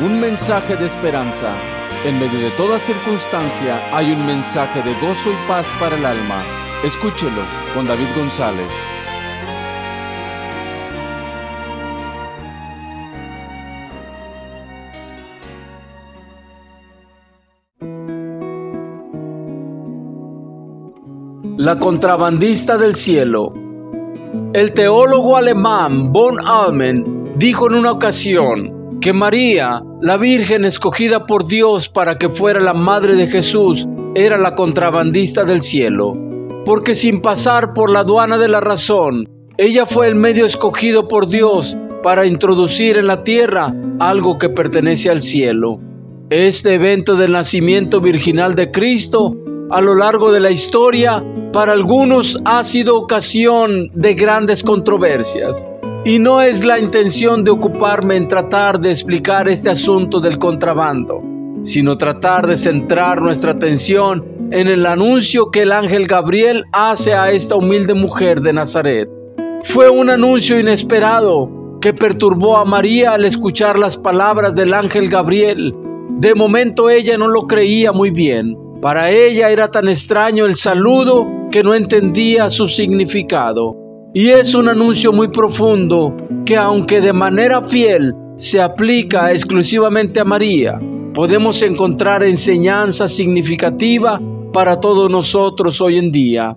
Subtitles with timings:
[0.00, 1.54] un mensaje de esperanza.
[2.04, 6.42] En medio de toda circunstancia hay un mensaje de gozo y paz para el alma.
[6.84, 7.42] Escúchelo
[7.74, 8.72] con David González.
[21.56, 23.54] La contrabandista del cielo.
[24.52, 31.46] El teólogo alemán von Almen dijo en una ocasión que María, la Virgen escogida por
[31.46, 36.12] Dios para que fuera la madre de Jesús, era la contrabandista del cielo,
[36.64, 41.28] porque sin pasar por la aduana de la razón, ella fue el medio escogido por
[41.28, 45.78] Dios para introducir en la tierra algo que pertenece al cielo.
[46.30, 49.36] Este evento del nacimiento virginal de Cristo
[49.70, 55.66] a lo largo de la historia, para algunos ha sido ocasión de grandes controversias.
[56.06, 61.20] Y no es la intención de ocuparme en tratar de explicar este asunto del contrabando,
[61.64, 67.32] sino tratar de centrar nuestra atención en el anuncio que el ángel Gabriel hace a
[67.32, 69.10] esta humilde mujer de Nazaret.
[69.64, 75.74] Fue un anuncio inesperado que perturbó a María al escuchar las palabras del ángel Gabriel.
[76.20, 81.26] De momento ella no lo creía muy bien para ella era tan extraño el saludo
[81.50, 83.74] que no entendía su significado.
[84.16, 90.24] Y es un anuncio muy profundo que aunque de manera fiel se aplica exclusivamente a
[90.24, 90.80] María,
[91.12, 94.18] podemos encontrar enseñanza significativa
[94.54, 96.56] para todos nosotros hoy en día.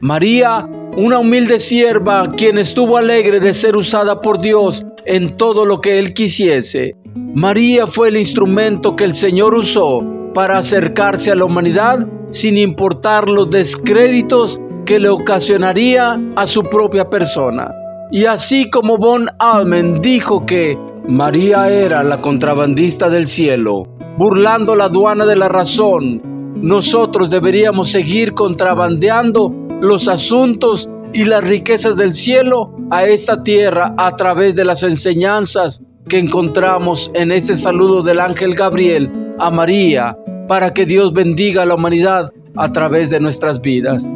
[0.00, 5.80] María, una humilde sierva, quien estuvo alegre de ser usada por Dios en todo lo
[5.80, 6.96] que Él quisiese.
[7.14, 10.04] María fue el instrumento que el Señor usó
[10.34, 17.10] para acercarse a la humanidad sin importar los descréditos que le ocasionaría a su propia
[17.10, 17.70] persona.
[18.10, 23.82] Y así como Von Almen dijo que María era la contrabandista del cielo,
[24.16, 26.22] burlando la aduana de la razón,
[26.62, 34.16] nosotros deberíamos seguir contrabandeando los asuntos y las riquezas del cielo a esta tierra a
[34.16, 40.16] través de las enseñanzas que encontramos en este saludo del ángel Gabriel a María
[40.48, 44.10] para que Dios bendiga a la humanidad a través de nuestras vidas.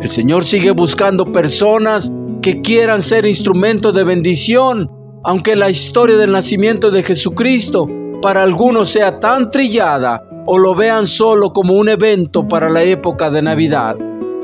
[0.00, 2.08] El Señor sigue buscando personas
[2.40, 4.88] que quieran ser instrumentos de bendición,
[5.24, 7.88] aunque la historia del nacimiento de Jesucristo
[8.22, 13.28] para algunos sea tan trillada o lo vean solo como un evento para la época
[13.28, 13.96] de Navidad.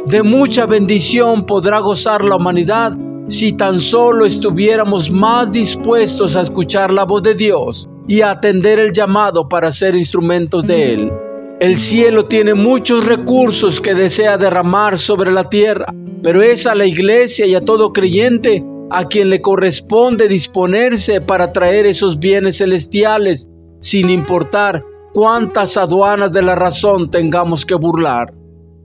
[0.06, 2.92] De mucha bendición podrá gozar la humanidad
[3.28, 8.80] si tan solo estuviéramos más dispuestos a escuchar la voz de Dios y a atender
[8.80, 11.12] el llamado para ser instrumentos de Él.
[11.60, 15.86] El cielo tiene muchos recursos que desea derramar sobre la tierra,
[16.22, 21.52] pero es a la iglesia y a todo creyente a quien le corresponde disponerse para
[21.52, 23.48] traer esos bienes celestiales,
[23.80, 28.34] sin importar cuántas aduanas de la razón tengamos que burlar.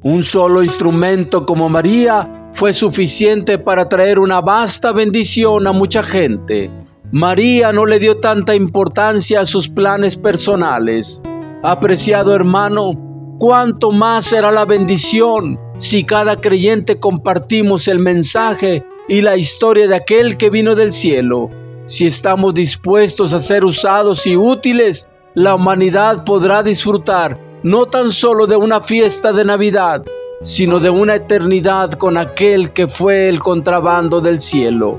[0.04, 6.70] Un solo instrumento como María fue suficiente para traer una vasta bendición a mucha gente.
[7.12, 11.22] María no le dio tanta importancia a sus planes personales.
[11.62, 12.94] Apreciado hermano,
[13.38, 19.96] cuánto más será la bendición si cada creyente compartimos el mensaje y la historia de
[19.96, 21.50] aquel que vino del cielo.
[21.86, 28.48] Si estamos dispuestos a ser usados y útiles, la humanidad podrá disfrutar no tan solo
[28.48, 30.06] de una fiesta de Navidad,
[30.42, 34.98] sino de una eternidad con aquel que fue el contrabando del cielo.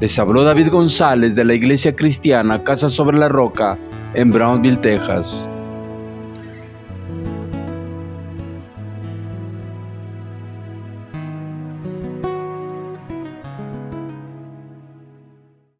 [0.00, 3.78] Les habló David González de la Iglesia Cristiana Casa sobre la Roca
[4.14, 5.48] en Brownville, Texas.